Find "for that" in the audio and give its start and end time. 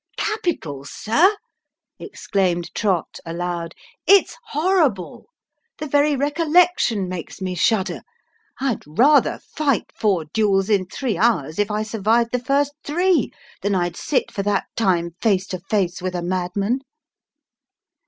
14.31-14.63